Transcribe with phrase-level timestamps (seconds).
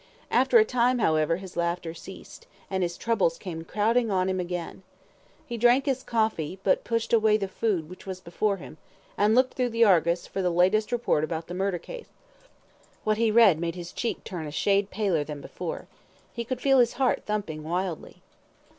[0.31, 4.81] After a time, however, his laughter ceased, and his troubles came crowding on him again.
[5.45, 8.79] He drank his coffee, but pushed away the food which was before him;
[9.15, 12.09] and looked through the ARGUS, for the latest report about the murder case.
[13.03, 15.85] What he read made his cheek turn a shade paler than before.
[16.33, 18.23] He could feel his heart thumping wildly.